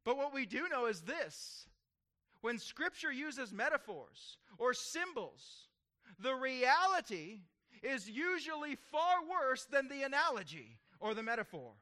[0.03, 1.67] But what we do know is this
[2.41, 5.67] when Scripture uses metaphors or symbols,
[6.19, 7.41] the reality
[7.81, 11.73] is usually far worse than the analogy or the metaphor.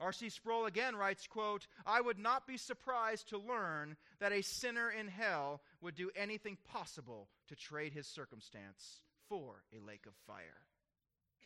[0.00, 0.30] R.C.
[0.30, 5.08] Sproul again writes, quote, I would not be surprised to learn that a sinner in
[5.08, 10.66] hell would do anything possible to trade his circumstance for a lake of fire.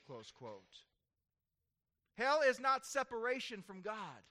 [0.07, 0.85] Close quote.
[2.17, 4.23] Hell is not separation from God,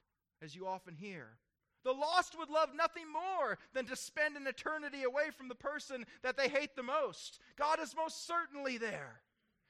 [0.42, 1.38] as you often hear.
[1.84, 6.06] The lost would love nothing more than to spend an eternity away from the person
[6.24, 7.40] that they hate the most.
[7.58, 9.22] God is most certainly there.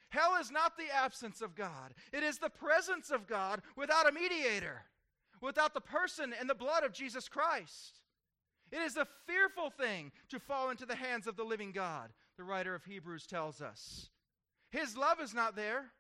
[0.09, 4.13] Hell is not the absence of God, it is the presence of God without a
[4.13, 4.83] mediator,
[5.41, 7.99] without the person and the blood of Jesus Christ.
[8.71, 12.43] It is a fearful thing to fall into the hands of the living God, the
[12.43, 14.09] writer of Hebrews tells us.
[14.71, 15.91] His love is not there.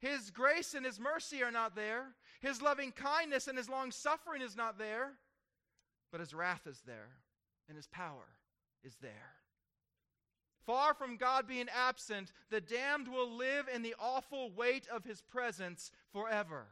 [0.00, 2.06] His grace and His mercy are not there.
[2.40, 5.12] His loving kindness and His long suffering is not there.
[6.10, 7.10] But His wrath is there,
[7.68, 8.26] and His power
[8.82, 9.39] is there.
[10.66, 15.22] Far from God being absent, the damned will live in the awful weight of His
[15.22, 16.68] presence forever.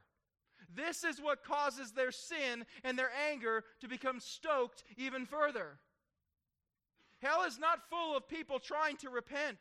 [0.75, 5.79] This is what causes their sin and their anger to become stoked even further.
[7.21, 9.59] Hell is not full of people trying to repent.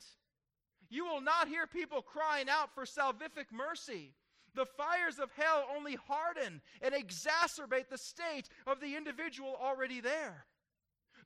[0.90, 4.14] You will not hear people crying out for salvific mercy.
[4.54, 10.46] The fires of hell only harden and exacerbate the state of the individual already there.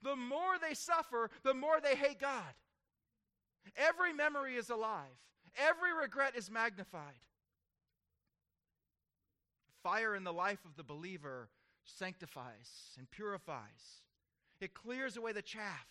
[0.04, 2.54] The more they suffer, the more they hate God.
[3.78, 5.18] Every memory is alive,
[5.58, 7.20] every regret is magnified.
[9.84, 11.50] Fire in the life of the believer
[11.84, 14.02] sanctifies and purifies,
[14.60, 15.88] it clears away the chaff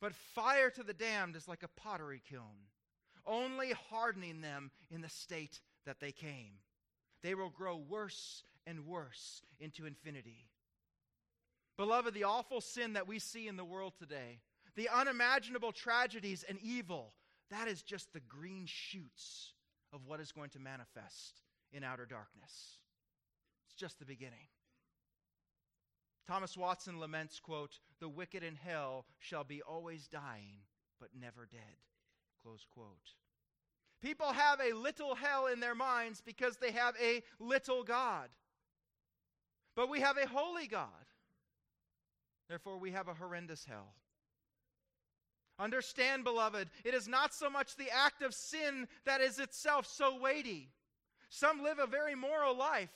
[0.00, 2.66] but fire to the damned is like a pottery kiln,
[3.26, 6.52] only hardening them in the state that they came.
[7.22, 10.46] They will grow worse and worse into infinity.
[11.76, 14.40] Beloved, the awful sin that we see in the world today,
[14.78, 17.12] the unimaginable tragedies and evil,
[17.50, 19.54] that is just the green shoots
[19.92, 21.40] of what is going to manifest
[21.72, 22.78] in outer darkness.
[23.66, 24.46] It's just the beginning.
[26.28, 30.60] Thomas Watson laments, quote, the wicked in hell shall be always dying,
[31.00, 31.60] but never dead,
[32.40, 33.14] close quote.
[34.00, 38.28] People have a little hell in their minds because they have a little God.
[39.74, 40.88] But we have a holy God.
[42.48, 43.94] Therefore, we have a horrendous hell.
[45.58, 50.16] Understand, beloved, it is not so much the act of sin that is itself so
[50.16, 50.70] weighty.
[51.30, 52.92] Some live a very moral life,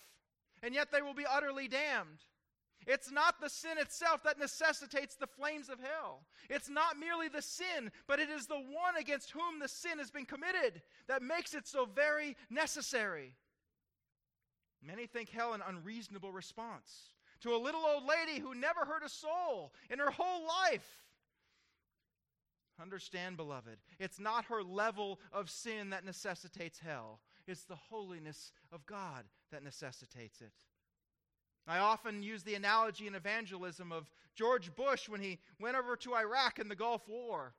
[0.62, 2.20] and yet they will be utterly damned.
[2.86, 6.22] It's not the sin itself that necessitates the flames of hell.
[6.48, 10.10] It's not merely the sin, but it is the one against whom the sin has
[10.10, 13.36] been committed that makes it so very necessary.
[14.84, 19.08] Many think hell an unreasonable response to a little old lady who never hurt a
[19.08, 21.02] soul in her whole life.
[22.82, 28.86] Understand, beloved, it's not her level of sin that necessitates hell, it's the holiness of
[28.86, 30.52] God that necessitates it.
[31.66, 36.16] I often use the analogy in evangelism of George Bush when he went over to
[36.16, 37.54] Iraq in the Gulf War.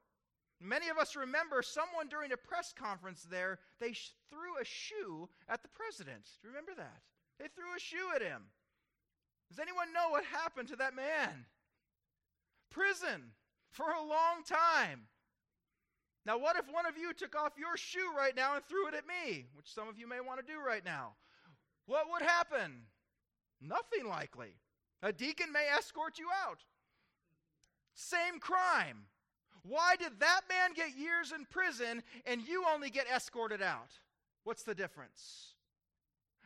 [0.59, 5.30] Many of us remember someone during a press conference there, they sh- threw a shoe
[5.47, 6.26] at the president.
[6.41, 7.01] Do you remember that?
[7.39, 8.43] They threw a shoe at him.
[9.49, 11.45] Does anyone know what happened to that man?
[12.69, 13.32] Prison
[13.71, 15.07] for a long time.
[16.26, 18.93] Now, what if one of you took off your shoe right now and threw it
[18.93, 21.13] at me, which some of you may want to do right now?
[21.86, 22.84] What would happen?
[23.61, 24.55] Nothing likely.
[25.01, 26.59] A deacon may escort you out.
[27.93, 29.05] Same crime.
[29.63, 33.91] Why did that man get years in prison and you only get escorted out?
[34.43, 35.53] What's the difference?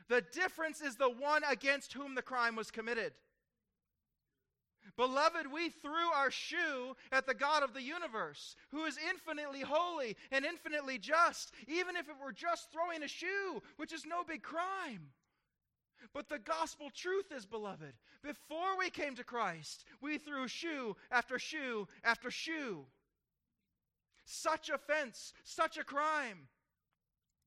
[0.07, 3.13] The difference is the one against whom the crime was committed.
[4.95, 10.15] Beloved, we threw our shoe at the God of the universe, who is infinitely holy
[10.31, 14.41] and infinitely just, even if it were just throwing a shoe, which is no big
[14.41, 15.11] crime.
[16.13, 21.37] But the gospel truth is, beloved, before we came to Christ, we threw shoe after
[21.37, 22.85] shoe after shoe.
[24.25, 26.47] Such offense, such a crime.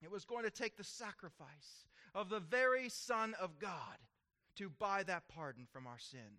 [0.03, 3.99] It was going to take the sacrifice of the very Son of God
[4.57, 6.39] to buy that pardon from our sin.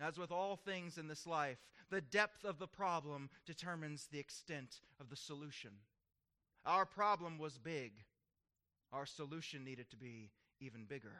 [0.00, 1.58] As with all things in this life,
[1.90, 5.72] the depth of the problem determines the extent of the solution.
[6.64, 7.92] Our problem was big.
[8.92, 11.12] Our solution needed to be even bigger.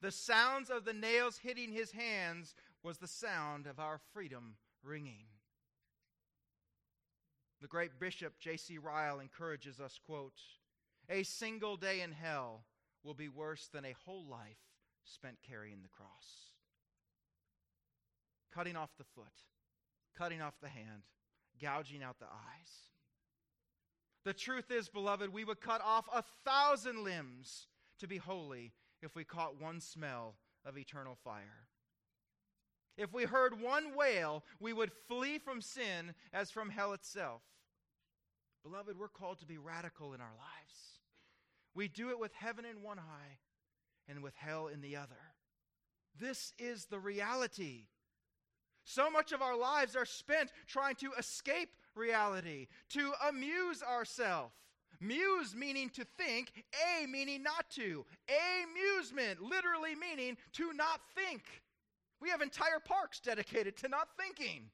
[0.00, 5.26] The sounds of the nails hitting his hands was the sound of our freedom ringing.
[7.60, 8.78] The great bishop J.C.
[8.78, 10.40] Ryle encourages us, quote,
[11.08, 12.64] a single day in hell
[13.02, 14.58] will be worse than a whole life
[15.04, 16.45] spent carrying the cross.
[18.56, 19.44] Cutting off the foot,
[20.16, 21.02] cutting off the hand,
[21.60, 22.70] gouging out the eyes.
[24.24, 27.66] The truth is, beloved, we would cut off a thousand limbs
[28.00, 31.66] to be holy if we caught one smell of eternal fire.
[32.96, 37.42] If we heard one wail, we would flee from sin as from hell itself.
[38.64, 41.00] Beloved, we're called to be radical in our lives.
[41.74, 43.36] We do it with heaven in one eye
[44.08, 45.34] and with hell in the other.
[46.18, 47.88] This is the reality.
[48.86, 54.54] So much of our lives are spent trying to escape reality, to amuse ourselves.
[55.00, 58.06] Muse meaning to think, a meaning not to.
[58.62, 61.42] Amusement literally meaning to not think.
[62.20, 64.70] We have entire parks dedicated to not thinking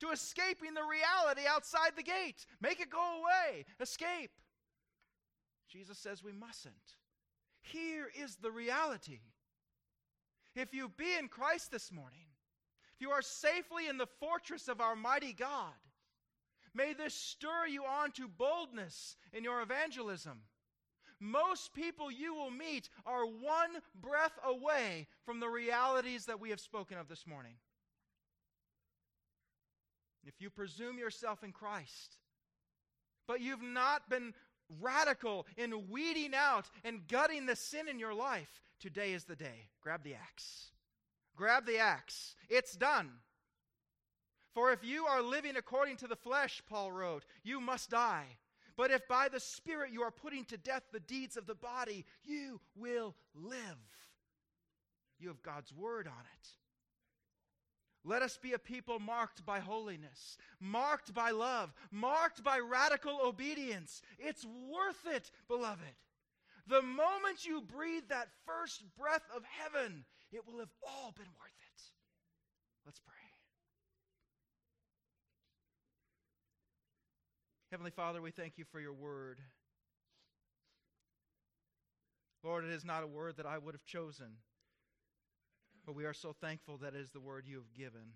[0.00, 2.44] to escaping the reality outside the gate.
[2.60, 3.64] Make it go away.
[3.80, 4.30] Escape.
[5.68, 6.74] Jesus says we mustn't.
[7.62, 9.20] Here is the reality.
[10.54, 12.23] If you be in Christ this morning,
[13.04, 15.74] you are safely in the fortress of our mighty God,
[16.74, 20.40] may this stir you on to boldness in your evangelism.
[21.20, 26.60] Most people you will meet are one breath away from the realities that we have
[26.60, 27.56] spoken of this morning.
[30.24, 32.16] If you presume yourself in Christ,
[33.28, 34.32] but you've not been
[34.80, 39.68] radical in weeding out and gutting the sin in your life, today is the day.
[39.82, 40.70] Grab the axe.
[41.36, 42.36] Grab the axe.
[42.48, 43.10] It's done.
[44.54, 48.26] For if you are living according to the flesh, Paul wrote, you must die.
[48.76, 52.04] But if by the Spirit you are putting to death the deeds of the body,
[52.24, 53.78] you will live.
[55.18, 56.48] You have God's word on it.
[58.04, 64.02] Let us be a people marked by holiness, marked by love, marked by radical obedience.
[64.18, 65.80] It's worth it, beloved.
[66.66, 70.04] The moment you breathe that first breath of heaven,
[70.34, 71.82] it will have all been worth it.
[72.84, 73.14] Let's pray.
[77.70, 79.40] Heavenly Father, we thank you for your word.
[82.42, 84.36] Lord, it is not a word that I would have chosen.
[85.86, 88.14] But we are so thankful that it is the word you have given.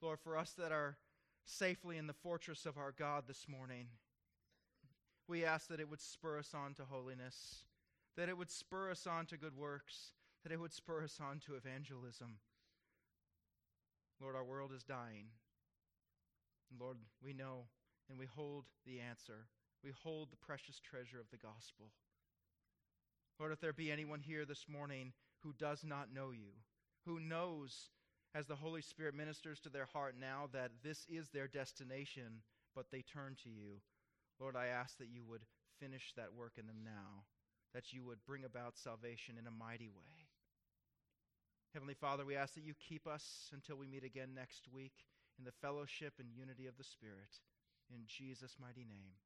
[0.00, 0.96] Lord, for us that are
[1.44, 3.86] safely in the fortress of our God this morning,
[5.28, 7.64] we ask that it would spur us on to holiness,
[8.16, 10.12] that it would spur us on to good works,
[10.42, 12.38] that it would spur us on to evangelism.
[14.20, 15.26] Lord, our world is dying.
[16.78, 17.66] Lord, we know
[18.08, 19.46] and we hold the answer.
[19.82, 21.90] We hold the precious treasure of the gospel.
[23.38, 25.12] Lord, if there be anyone here this morning
[25.42, 26.52] who does not know you,
[27.04, 27.90] who knows
[28.34, 32.42] as the Holy Spirit ministers to their heart now that this is their destination,
[32.74, 33.80] but they turn to you.
[34.40, 35.42] Lord, I ask that you would
[35.80, 37.24] finish that work in them now,
[37.74, 40.30] that you would bring about salvation in a mighty way.
[41.74, 44.94] Heavenly Father, we ask that you keep us until we meet again next week
[45.38, 47.42] in the fellowship and unity of the Spirit.
[47.90, 49.18] In Jesus' mighty name.